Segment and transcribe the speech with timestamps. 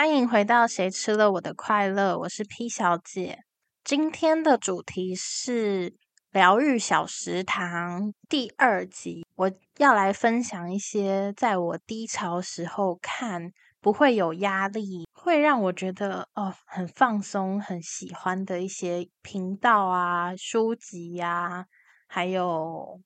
[0.00, 3.40] 欢迎回到《谁吃了我的快乐》，我是 P 小姐。
[3.84, 5.94] 今天的主题是
[6.30, 21.66] 疗愈小食堂第二集，我要来分享一些在我低潮时候看不会有压力，会让我觉得哦很放松、很喜欢的一些频道啊、书籍呀，
[22.06, 22.98] 还有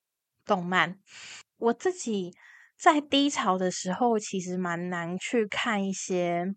[0.46, 0.96] 动漫。
[1.56, 2.32] 我自己
[2.78, 6.54] 在低潮的时候，其实蛮难去看一些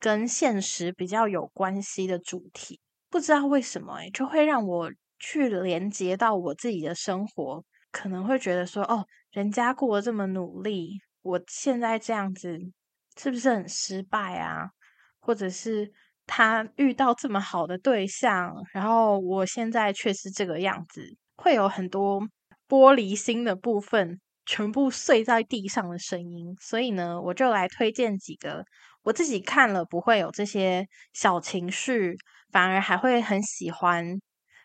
[0.00, 12.58] 跟现实比较有关系的主题，不知道为什么诶就会让我去连接到我自己的生活，可能会觉得说，哦，人家过得这么努力，我现在这样子
[13.18, 14.70] 是不是很失败啊？
[15.20, 15.92] 或者是
[16.26, 21.02] 他遇到这么好的对象，然后我现在却是这个样子，
[21.36, 22.22] 会有很多
[22.66, 24.18] 玻璃心的部分。
[24.46, 28.64] 全部碎在地上的声音，所以呢，我就来推荐几个
[29.02, 32.16] 我自己看了不会有这些小情绪，
[32.50, 34.20] 反而还会很喜欢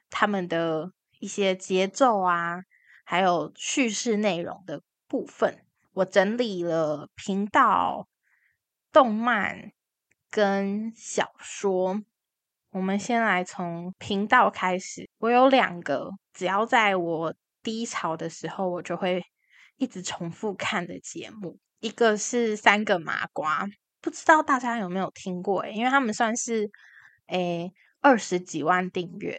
[0.10, 2.58] 他们的一些节奏啊，
[3.04, 5.66] 还有叙事内容的部分。
[5.94, 8.08] 我整理了频道、
[8.92, 9.72] 动漫
[10.30, 12.02] 跟小说。
[12.72, 15.10] 我们先来从频道开始。
[15.20, 19.24] 我有两个，只要在我低潮的时候，我就会。
[19.78, 23.68] 一直重复看的节目，一个是三个麻瓜，
[24.06, 25.62] 不知道大家有没有听过？
[25.64, 26.70] 诶因为他们算是
[27.26, 29.36] 诶二十几万订阅，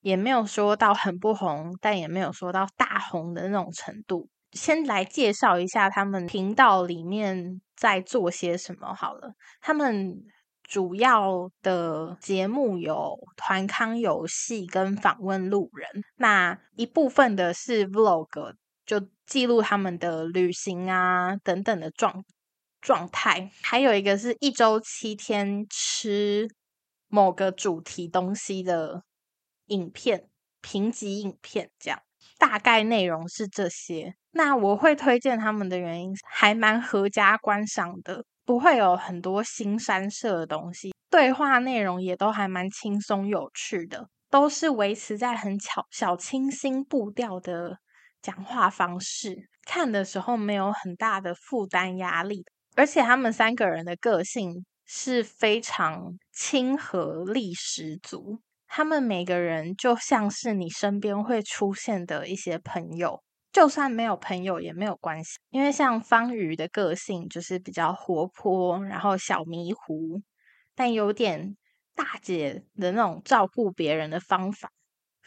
[0.00, 4.26] 也没有说到很不红，但也没有说到大红的那种程度。
[4.52, 9.34] 先来介绍一下他们频道里面在做些什么好了。
[9.60, 10.14] 他们
[10.62, 18.54] 主要的节目有团康游戏跟访问路人，那一部分的是 vlog。
[18.86, 22.24] 就记录他们的旅行啊等等的状
[22.86, 26.48] 状态，还有一个是一周七天吃
[27.08, 29.02] 某个主题东西的
[29.66, 30.28] 影片
[30.62, 32.00] 评级影片，这样
[32.38, 34.14] 大概内容是这些。
[34.30, 47.78] 那我会推荐他们的原因，还蛮合家观赏的，不会有很多新三色的东西，对话内容也都还蛮轻松有趣的，都是维持在很巧小清新步调的。
[48.22, 52.44] 讲话方式看的时候没有很大的负担压力，
[52.76, 58.40] 而且他们三个人的个性是非常亲和力十足。
[58.68, 65.38] 他们每个人就像是你身边会出现的一些朋友，就算没有朋友也没有关系。
[65.50, 70.20] 因为像方瑜的个性就是比较活泼，然后小迷糊，
[70.74, 71.56] 但有点
[71.94, 74.70] 大姐的那种照顾别人的方法。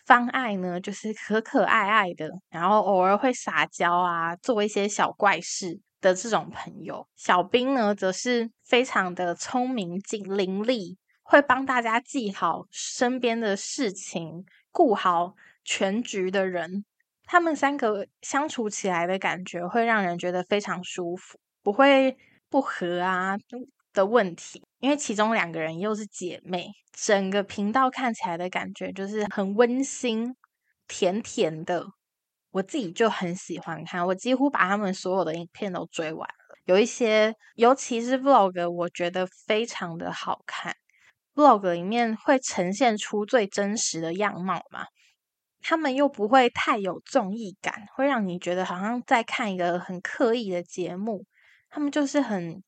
[0.06, 7.08] 方爱呢，就是可可爱爱的，然后偶尔会撒娇啊，做一些小怪事的这种朋友。
[7.16, 16.86] 小兵呢，则是非常的聪明、精伶俐，会帮大家记好身边的事情，顾好全局的人。
[17.24, 22.18] 他们三个相处起来的感觉，会让人觉得非常舒服，不会
[22.50, 23.38] 不和啊。
[23.92, 30.36] 的问题，因为其中两个人又是姐妹，整个频道看起来的感觉就是很温馨、
[30.88, 31.88] 甜甜的。
[32.52, 36.58] 我自己就很喜欢看，我几乎把他们所有的影片都追完了。
[36.66, 40.76] 有一些，尤其是 vlog，我觉得非常的好看。
[41.36, 44.86] vlog 里面会呈现出最真实的样貌嘛，
[45.62, 51.26] 他们又不会太有综艺感，会让你觉得好像在看一个很刻意的节目。
[51.70, 52.64] 他们就是很。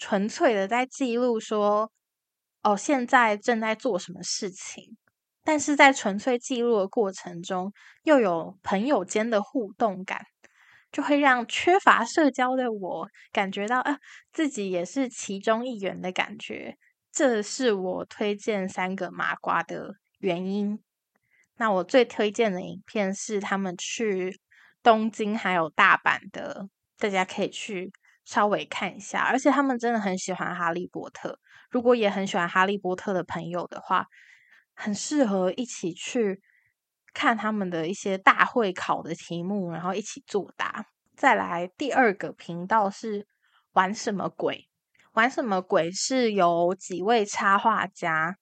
[0.00, 1.90] 纯粹的在记录说，
[2.62, 4.96] 哦，现在正在做什么事情，
[5.48, 7.72] 但是在纯粹记录的过程中，
[8.02, 10.26] 又有朋友间的互动感，
[10.92, 13.96] 就会让缺乏社交的我感觉到啊，
[14.30, 16.76] 自己也是其中一员的感觉。
[17.10, 20.78] 这是我推荐三个麻瓜的原因。
[21.56, 24.38] 那我最推荐的影片是他们去
[24.82, 26.68] 东京还有大阪的，
[26.98, 27.90] 大家可以去。
[28.26, 31.38] 稍微看一下，而且他们真的很喜欢哈利波特。
[31.70, 34.04] 如果也很喜欢哈利波特的朋友的话，
[34.80, 36.40] 很适合一起去
[37.12, 40.86] 看他们的一些大会考的题目，然后一起作答。
[41.16, 43.26] 再来第二个频道是
[43.72, 44.68] 玩什么鬼？
[45.14, 48.36] 玩什么鬼是由几位插画家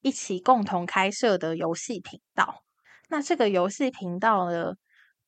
[0.00, 2.64] 一起共同开设的游戏频道。
[3.08, 4.76] 那这个游戏频道的。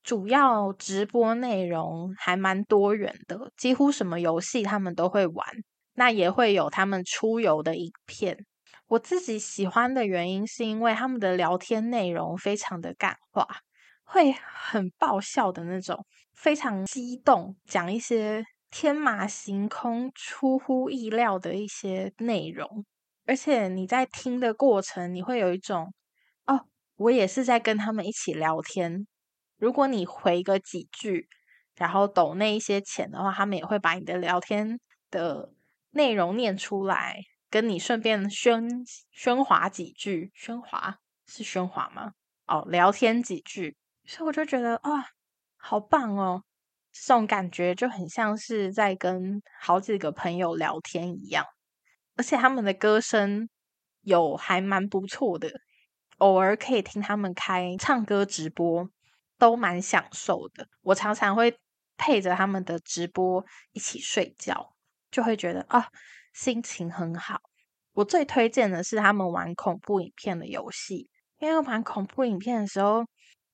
[0.04, 5.46] 主要直播内容还蛮多元的，几乎什么游戏他们都会玩。
[5.94, 8.46] 那也会有他们出游的影片。
[8.88, 13.46] 我自己喜欢的原因是因为他们的聊天内容非常的感化，
[14.02, 22.87] 会很爆笑的那种，非常激动，讲一些天马行空、出乎意料的一些内容，
[23.26, 25.93] 而且你在听的过程，你会有一种
[26.46, 26.64] 哦，
[26.96, 29.06] 我也是在跟他们一起聊天。
[29.58, 31.29] 如果你回个几句，
[31.76, 34.81] 然后抖那一些钱的话，他们也会把你的聊天
[35.11, 35.52] 的
[35.90, 38.68] 内容念出来，跟你顺便喧
[39.14, 40.32] 喧哗几句。
[40.36, 42.12] 喧哗是喧哗吗？
[42.46, 43.76] 哦，聊天几句。
[44.04, 45.06] 所以我就觉得啊，
[45.56, 46.42] 好棒哦！
[46.90, 51.44] 这种感觉就很像是在跟好几个朋友聊天一样，
[52.16, 53.48] 而且他们的歌声
[54.00, 55.48] 有还蛮不错的，
[56.16, 58.88] 偶尔可以听他们开唱歌直播，
[59.38, 60.66] 都蛮享受的。
[60.80, 61.56] 我常常会
[61.98, 64.74] 配着他们的直播一起睡觉，
[65.10, 65.86] 就会觉得啊，
[66.38, 67.40] 心情很好。
[67.94, 73.05] 我最推荐的是他们玩恐怖影片的游戏，因为玩恐怖影片的时候，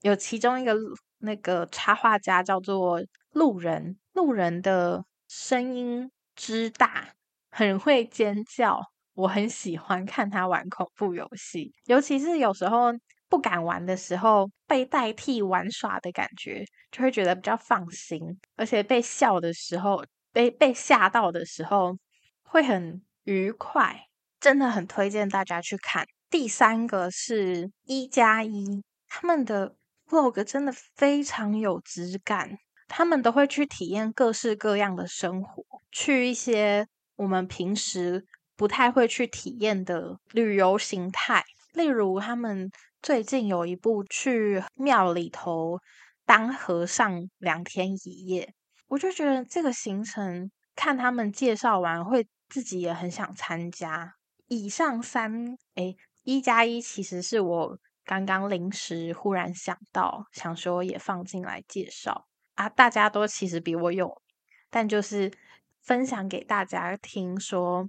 [0.03, 0.75] 有其中一个。
[1.19, 3.01] 那个插画家叫做
[3.33, 7.15] 路人，路人的声音之大，
[7.51, 8.79] 很会尖叫，
[9.15, 12.93] 我很喜欢看他玩恐怖游戏，尤其是有时候
[13.31, 18.21] 不敢玩的时候，被代替玩耍的感觉，就会觉得比较放心，
[18.57, 21.97] 而且被笑的时候，被被吓到的时候，
[22.45, 24.07] 会很愉快，
[24.39, 26.07] 真的很推荐大家去看。
[26.31, 29.77] 第三个是一加一，他们的。
[30.07, 32.59] vlog 真的非常有质感，
[32.89, 36.87] 他们都会去体验各式各样的生活，去一些
[37.17, 38.23] 我们平时
[38.55, 41.43] 不太会去体验的旅游形态。
[41.73, 42.71] 例如，他们
[43.01, 45.81] 最近有一部去庙里头
[46.27, 48.53] 当和尚两天一夜，
[48.89, 54.15] 我就觉得这个行程看他们介绍完，会自己也很想参加。
[54.49, 57.79] 以上三，哎，一加一其实是我。
[58.07, 62.69] 刚刚临时忽然想到，想说也放进来介绍啊！
[62.69, 64.21] 大家都其实比我有，
[64.69, 65.33] 但就是
[65.81, 67.89] 分享给大家听，说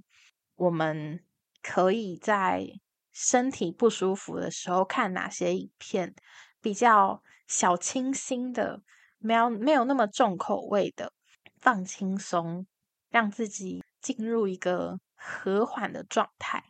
[0.54, 1.22] 我们
[1.62, 2.66] 可以在
[3.12, 6.14] 身体不舒服的时候看哪些影片，
[6.62, 8.80] 比较小清新的，
[9.18, 11.12] 没有没有那么重口味的，
[11.60, 12.66] 放轻松，
[13.10, 16.62] 让自己进入一个和缓的状态。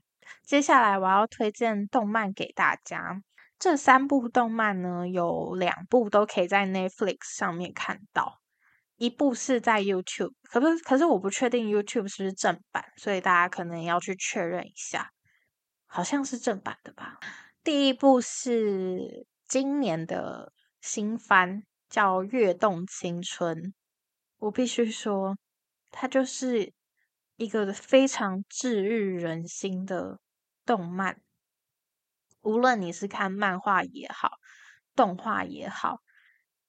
[0.44, 3.22] 接下来我要推荐动漫给大家。
[3.58, 8.40] 这三部动漫呢，有两部都可以在 Netflix 上面看到，
[8.96, 15.10] 一部是在 YouTube，可是可是我不确定 YouTube 是不是正版，所以大家可能要去确认一下，
[15.86, 17.18] 好像是正版的吧。
[17.64, 23.56] 第一部是今年的新番，叫《跃动青春》，
[24.38, 25.34] 我必须说，
[25.90, 26.72] 它就是
[27.36, 30.20] 一个非常治愈人心的
[30.64, 31.20] 动漫。
[32.42, 34.38] 无论你是看漫画也好，
[34.94, 36.02] 动画也好，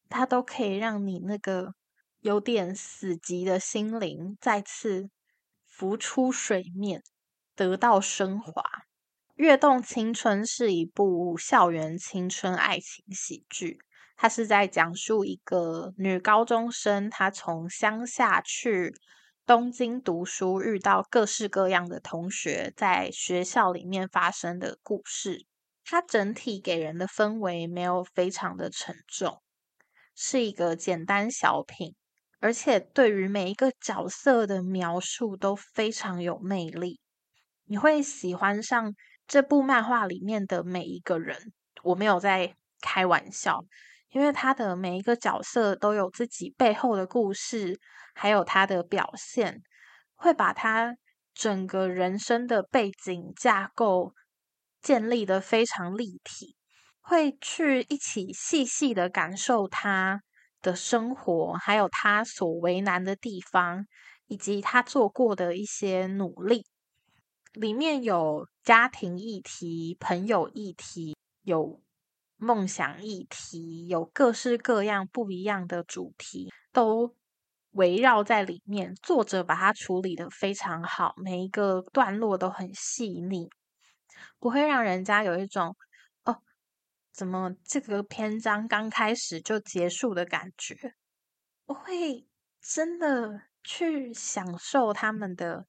[0.09, 1.75] 它都可以让你那个
[2.19, 5.09] 有点死寂的心灵再次
[5.65, 7.03] 浮出水面，
[7.55, 8.61] 得到升华。
[9.35, 13.79] 《跃动青春》是一部校园青春爱情喜剧，
[14.17, 18.91] 它是在讲述一个女高中生，她从乡下去
[19.45, 25.45] 东京读书，遇到各式各样的同学，在学校里面发生的故事。
[25.85, 29.41] 它整体给人的氛围没有非常的沉重，
[30.15, 31.95] 是一个简单小品，
[32.39, 36.99] 而且对于每一个角色的描述都非常有魅力。
[37.65, 38.95] 你会喜欢上
[39.27, 41.53] 这部漫画里面的每一个人，
[41.83, 43.63] 我没有在开玩笑，
[44.17, 47.79] 因为他的每一个角色都有自己背后的故事，
[48.15, 49.61] 还有他的表现，
[50.15, 50.95] 会把他
[51.35, 54.13] 整个人生的背景架构。
[54.81, 56.55] 建立的非常立体，
[57.01, 60.21] 会去一起细细的感受他
[60.61, 63.85] 的生活，还有他所为难的地方，
[64.27, 66.65] 以及他做过的一些努力。
[67.53, 71.81] 里面有家庭议题、朋友议题，有
[72.37, 77.15] 梦想议题，有各式各样不一样的主题，都
[77.71, 78.95] 围绕在里面。
[78.95, 83.49] 作者把它处理的非常好，每一个段落都很细腻。
[84.39, 85.75] 不会让人家有一种
[86.23, 86.41] 哦，
[87.11, 90.93] 怎么这个篇章刚开始就结束的感觉？
[91.65, 92.27] 我会
[92.61, 95.65] 真的去享受他们的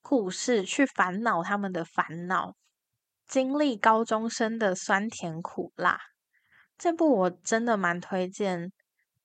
[0.00, 2.56] 故事，去烦恼他们的烦恼，
[3.26, 5.98] 经历高中生的酸甜苦辣。
[6.78, 8.72] 这部我真的蛮推荐，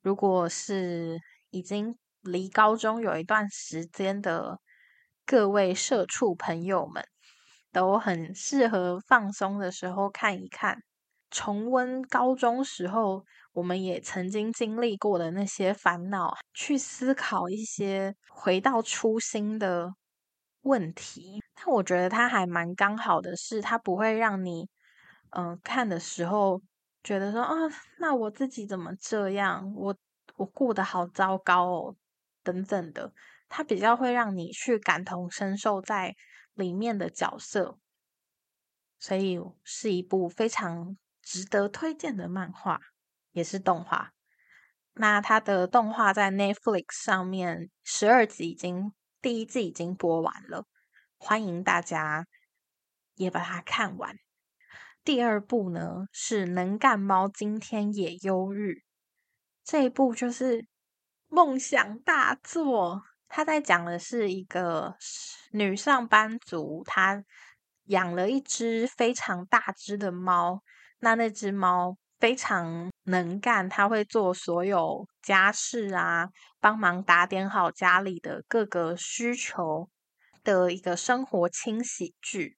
[0.02, 4.60] 如果是已经离高中有一段时间的
[5.26, 7.04] 各位社畜朋友们。
[7.74, 10.78] 都很适合放松的时候看一看。
[11.30, 19.94] 重温高中时候我们也曾经经历过的那些烦恼，去思考一些回到初心的
[20.68, 21.42] 问题。
[21.56, 24.70] 但我觉得它还蛮刚好的，是它不会让你
[25.32, 26.62] 嗯看的时候
[27.04, 27.54] 觉得说啊，
[28.00, 29.74] 那我自己怎么这样？
[29.74, 29.96] 我
[30.36, 31.96] 我过得好糟糕哦，
[32.44, 33.12] 等等的。
[33.50, 36.14] 它比较会让你去感同身受在
[36.54, 37.80] 里面的角色，
[39.00, 42.82] 所以是一部非常值得推荐的漫画，
[43.32, 44.12] 也是动画。
[44.96, 50.66] 那它的动画在 Netflix 上面十二集已经第一季已经播完了，
[51.18, 52.28] 欢迎大家
[53.16, 54.16] 也把它看完。
[55.04, 58.74] 第二部呢是《能干猫今天也忧郁》，
[59.64, 60.68] 这一部就是
[61.28, 63.04] 梦想大作。
[63.30, 64.96] 他在讲的是一个
[65.52, 67.24] 女上班族，她
[67.86, 70.64] 养了一只非常大只的猫。
[71.00, 79.90] 那那只猫非常能干，它会做所有家事啊，帮忙打点好家里的各个需求
[80.44, 82.58] 的一个生活清洗剧。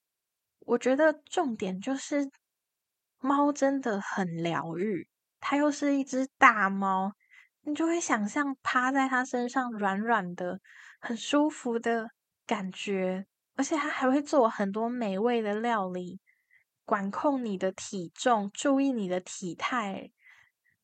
[0.62, 2.30] 我觉得重点就是
[3.20, 5.08] 猫真的很疗愈，
[5.40, 7.12] 它又是一只大猫。
[7.64, 10.60] 你就会想象趴在它身上软软的、
[11.02, 12.08] 很舒服的
[12.48, 13.26] 感觉，
[13.56, 16.20] 而且它还会做很多美味的料理，
[16.90, 20.12] 管控你的体重，注意你的体态，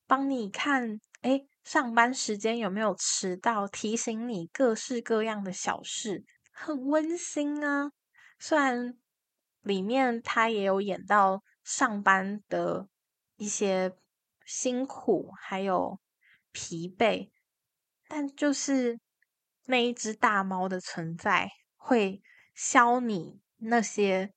[0.06, 7.90] 帮你看哎上班时间有没有迟到，提醒你各式各样的小事，很温馨啊。
[8.38, 8.96] 虽然
[9.62, 12.88] 里面他也有演到上班的
[13.34, 13.96] 一些
[14.44, 15.98] 辛苦，还有。
[16.58, 17.28] 疲惫，
[18.08, 18.98] 但就是
[19.66, 22.22] 那一只大猫的存在，会
[22.54, 24.32] 消你那些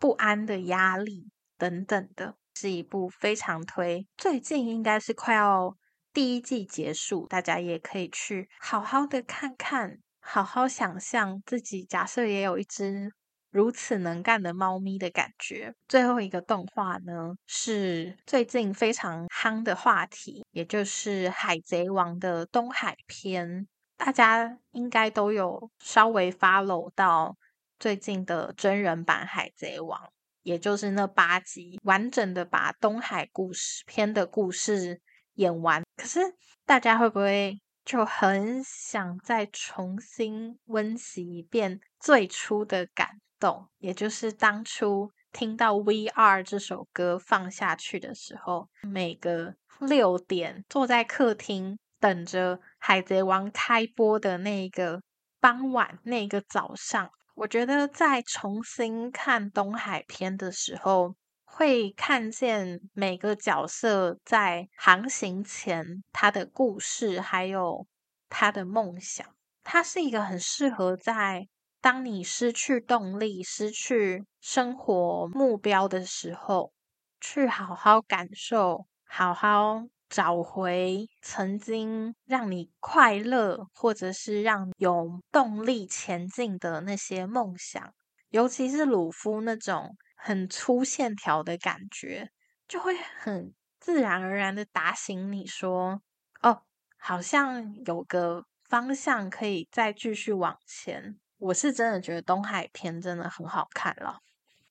[0.00, 4.08] 不安的压力等等的，是一部非常推。
[4.16, 5.76] 最近应该是快要
[6.12, 13.12] 第一季结束，大家也可以去好好的看看，好好想象自己假设也有一只。
[13.52, 15.74] 如此能干的猫咪的感觉。
[15.88, 23.66] 最后一个动画呢，是最近非常夯的话题，也就是《海贼王》的东海篇。
[23.96, 27.36] 大家应该都有稍微 follow 到
[27.80, 29.98] 最近的真人版《海贼王》，
[30.42, 35.00] 也就是那八集，完整的把东海故事篇的故事
[35.34, 35.82] 演完。
[35.96, 36.20] 可是
[36.66, 43.18] 大家会不会就很想再重新温习一遍最初的感？
[43.40, 55.00] 动，也就是当初听到《V R》这首歌放下去的时候，每个六点坐在客厅等着《海贼王》开播的那个
[55.40, 57.10] 傍晚，那个早上，
[57.40, 61.14] 我觉得在重新看东海篇的时候，
[61.46, 67.86] 会看见每个角色在航行前他的故事，还有
[68.28, 69.26] 他的梦想。
[69.64, 71.48] 它是一个很适合在。
[71.80, 76.74] 当你失去动力、失去生活目标的时候，
[77.22, 87.94] 去好好感受，好好找回曾经让你快乐，或者是让有动力前进的那些梦想。
[88.30, 92.28] 尤其是鲁夫那种很粗线条的感觉，
[92.68, 96.02] 就会很自然而然的打醒你说
[96.42, 96.62] ：“哦，
[96.98, 104.18] 好像有个方向可以再继续往前。”我是真的觉得东海篇真的很好看了，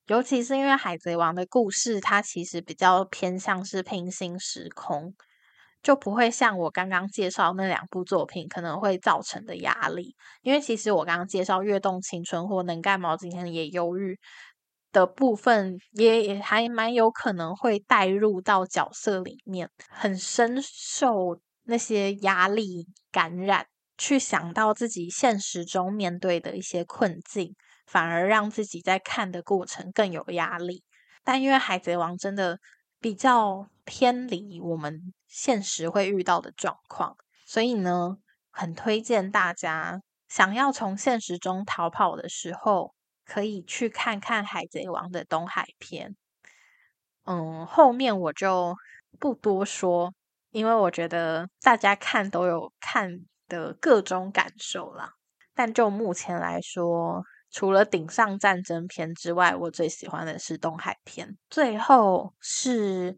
[0.06, 5.16] 尤其是因为海贼王的故事，它其实比较偏向是平行时空，
[5.82, 10.16] 就不会像我刚刚介绍那两部作品可能会造成的压力。
[10.42, 14.14] 因为其实我刚刚介绍《跃动青春》或《能干毛今天也忧郁》
[14.92, 23.66] 的部分，也也还蛮有可能会带入到角色里面，很深受那些压力感染。
[24.02, 27.54] 去想到自己现实中面对的一些困境，
[27.86, 30.86] 反而让自己在看的过程更有压力。
[31.22, 32.58] 但因为《海贼王》真的
[33.02, 38.18] 比较偏离我们现实会遇到的状况，所以呢，
[38.52, 42.94] 很推荐大家想要从现实中逃跑的时候，
[43.24, 46.18] 可以去看看《海贼王》的东海篇。
[47.24, 48.76] 嗯，后面我就
[49.18, 50.14] 不多说，
[50.50, 53.22] 因为我觉得大家看都有看。
[53.50, 55.14] 的各种感受啦，
[55.56, 61.36] 但就目前来说，除了顶上战争篇之外，我最喜欢的是东海篇。
[61.50, 63.18] 最后是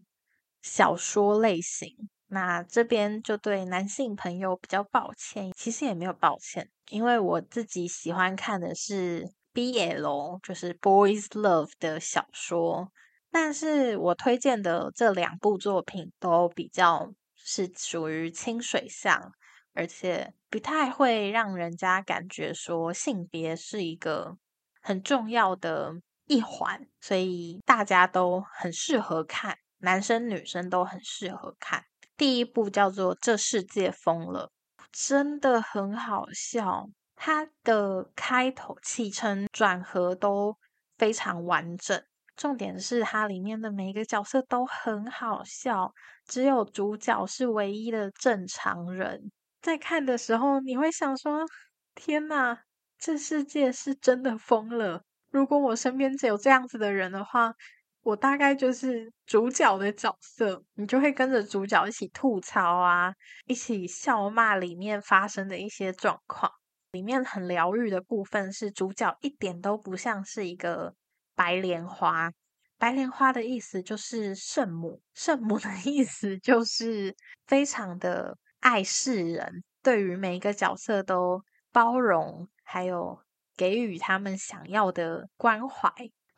[0.62, 12.92] 小说类型，那这边就对男性朋友比较抱歉，其实也没有抱歉，因为我自己喜欢看的是 BL，就是 Boys Love 的小说。
[13.34, 19.32] 但是我推荐的这两部作品都比较是属于清水向，
[19.74, 24.38] 而且不太会让人家感觉说性别是一个
[24.82, 25.94] 很重要的
[26.26, 31.84] 一环，所以大家都很适合看，男生女生都很适合看。
[32.18, 34.52] 第一部叫做《这世界疯了》，
[34.92, 40.56] 真的很好笑，它的开头、起承转合都
[40.98, 42.02] 非常完整。
[42.36, 45.92] 重点是它里面的每一个角色都很好笑，
[46.26, 49.32] 只有主角是唯一的正常人。
[49.62, 51.46] 在看的时候，你会想说
[51.94, 52.64] ：“天哪，
[52.98, 55.04] 这世界是真的疯了！
[55.30, 57.54] 如果我身边只有这样子的人的话，
[58.02, 60.64] 我大概就是主角的角色。
[60.76, 63.14] 你就会跟着主角一起吐槽啊，
[63.46, 66.52] 一起笑骂里面发生的一些状况。
[66.92, 70.96] 里面很疗愈的部分是主角一点都不像是一个。”
[71.34, 72.30] 白莲花，
[72.78, 77.16] 白莲花的意思就是圣母，圣母的 意思就是
[77.48, 81.42] 非常的爱世人，对于每一个角色都
[81.72, 83.18] 包容，还有
[83.56, 85.92] 给予他们想要的关怀。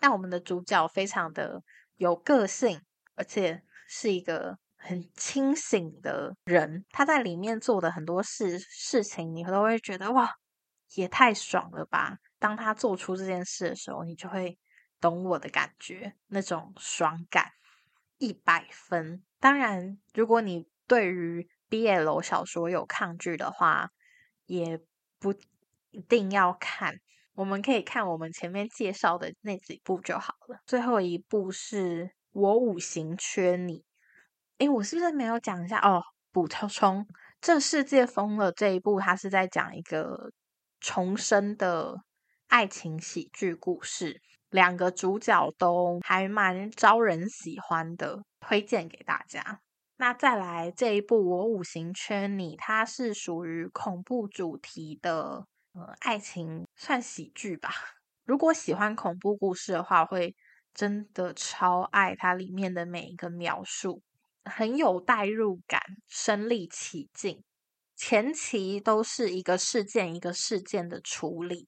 [0.03, 1.63] 但我们的主角非常的
[1.95, 2.81] 有个性，
[3.15, 10.35] 而且是一个很清醒的人，他在里面做的很多事事情，你都会觉得哇，
[10.95, 12.17] 也太爽了吧！
[12.37, 14.57] 当他做出这件事的时候，你就会。
[14.99, 17.51] 懂我的感觉，那种爽感
[18.19, 19.21] 一百分。
[19.37, 23.89] 当然，如果你对于 BL 小说有抗拒的话，
[24.45, 24.79] 也
[25.19, 25.33] 不
[25.91, 27.01] 一定要看。
[27.35, 30.59] 我们可以看我们前面介绍的那几部就好了。
[30.65, 33.83] 最后一部是我五行缺你。
[34.59, 35.79] 诶，我是不是没有讲一下？
[35.79, 37.05] 哦，补充，
[37.41, 40.31] 这世界疯了这一部，它是在讲一个
[40.79, 42.03] 重生的
[42.47, 44.21] 爱情喜剧故事。
[44.51, 49.61] 两个主角都还蛮招人喜欢的，推荐给大家。
[49.97, 57.69] 那再来这一部《我五行缺你》，它是属于恐怖主题的，呃，爱情算喜剧吧。
[58.25, 60.35] 如果喜欢恐怖故事的话，会
[60.73, 64.01] 真的超爱它里面的每一个描述，
[64.45, 67.43] 很有代入感，身临其境。
[67.95, 71.67] 前期都是一个事件一个事件的处理。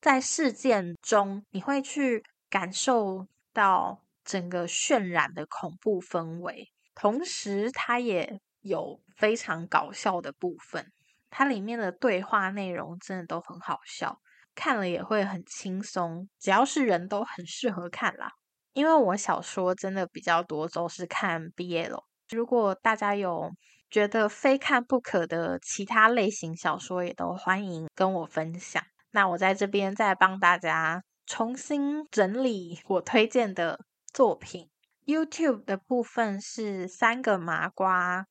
[0.00, 10.92] 在事件中，你会去感受到整个渲染的恐怖氛围，同时它也有非常搞笑的部分。
[11.30, 14.18] 它里面的对话内容真的都很好笑，
[14.54, 16.28] 看了也会很轻松。
[16.38, 18.30] 只要是人都很适合看啦。
[18.72, 22.04] 因为我小说真的比较多，都是看 BL。
[22.30, 23.50] 如果大家有
[23.90, 28.82] 觉得非看不可的其他类型小说，也都欢迎跟我分享。
[29.10, 33.80] 那我在这边再帮大家重新整理我推荐的
[34.12, 34.68] 作品。
[35.06, 38.26] YouTube 的部分是三个麻瓜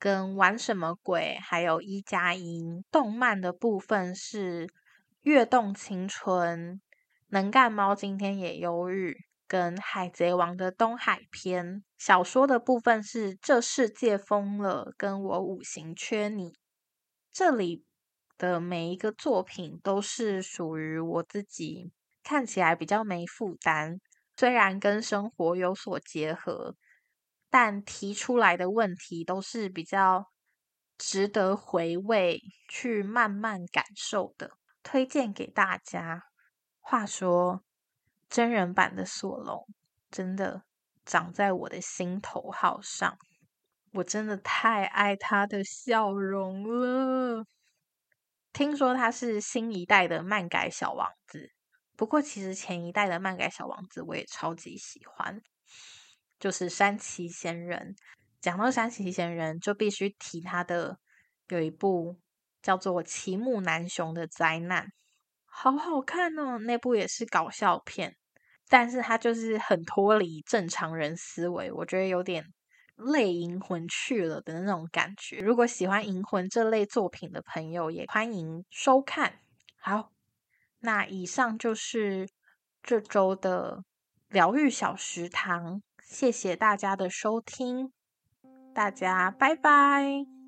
[0.00, 2.82] 跟玩什么鬼，还有一加一。
[2.90, 4.66] 动漫的部分是
[5.20, 6.80] 跃动青春、
[7.28, 11.84] 能干猫今天也忧郁，跟海贼王的东海篇。
[11.96, 16.54] 小说的部分是这世界疯了，跟我五行缺你。
[17.32, 17.84] 这里。
[18.40, 23.98] 的每一个作品都是属于我自己看起来比较没负担，
[24.34, 26.74] 虽然跟生活有所结合，
[27.50, 30.30] 但提出来的问题都是比较
[30.96, 36.24] 值得回味、去慢慢感受的，推荐给大家。
[36.78, 37.64] 话说，
[38.28, 39.66] 真人版的索隆
[40.10, 40.62] 真的
[41.04, 43.18] 长在我的心头号上，
[43.92, 47.44] 我真的太爱他的笑容了。
[48.52, 51.52] 听说他是新一代的漫改小王子，
[51.96, 55.40] 不过其实前一代的漫改小王子我也超级喜欢，
[56.40, 57.94] 就是山崎贤人。
[58.40, 60.98] 讲到山崎贤人，就必须提他的
[61.48, 62.18] 有一部
[62.60, 64.86] 叫做《奇木南雄的灾难》，
[65.44, 66.58] 好好看哦。
[66.58, 68.16] 那部也是搞笑片，
[68.68, 72.46] 但是他就是很脱离正常人思维，我觉得有点。
[73.02, 75.38] 类银魂去了的那种感觉。
[75.38, 79.38] 如果喜欢银魂这类作品的朋友，也欢迎收看。
[79.78, 80.12] 好，
[80.80, 82.28] 那以上就是
[82.82, 83.82] 这周的
[84.28, 87.92] 疗愈小食堂，谢谢大家的收听，
[88.74, 90.39] 大家拜拜。